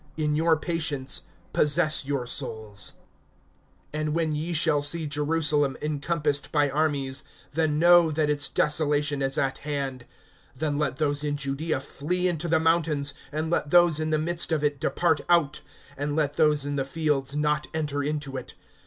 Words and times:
(19)In 0.17 0.35
your 0.35 0.57
patience 0.57 1.21
possess 1.53 2.05
your 2.07 2.25
souls[21:19]. 2.25 2.93
(20)And 3.93 4.09
when 4.13 4.33
ye 4.33 4.51
shall 4.51 4.81
see 4.81 5.05
Jerusalem 5.05 5.77
encompassed 5.79 6.51
by 6.51 6.71
armies, 6.71 7.23
then 7.51 7.77
know 7.77 8.09
that 8.09 8.27
its 8.27 8.47
desolation 8.49 9.21
is 9.21 9.37
at 9.37 9.59
hand. 9.59 10.07
(21)Then 10.57 10.79
let 10.79 10.95
those 10.97 11.23
in 11.23 11.37
Judaea 11.37 11.79
flee 11.79 12.27
into 12.27 12.47
the 12.47 12.59
mountains; 12.59 13.13
and 13.31 13.51
let 13.51 13.69
those 13.69 13.99
in 13.99 14.09
the 14.09 14.17
midst 14.17 14.51
of 14.51 14.63
it 14.63 14.79
depart 14.79 15.21
out; 15.29 15.61
and 15.95 16.15
let 16.15 16.35
those 16.35 16.65
in 16.65 16.77
the 16.77 16.83
fields 16.83 17.35
not 17.35 17.67
enter 17.71 18.01
into 18.01 18.35
it. 18.37 18.55